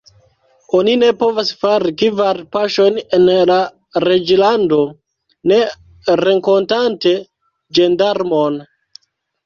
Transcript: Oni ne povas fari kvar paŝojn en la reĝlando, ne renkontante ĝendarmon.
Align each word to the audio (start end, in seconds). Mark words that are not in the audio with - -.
Oni 0.77 0.93
ne 1.01 1.09
povas 1.19 1.51
fari 1.63 1.91
kvar 2.03 2.39
paŝojn 2.57 2.97
en 3.19 3.29
la 3.51 3.59
reĝlando, 4.07 4.83
ne 5.55 5.63
renkontante 6.27 7.17
ĝendarmon. 7.81 8.63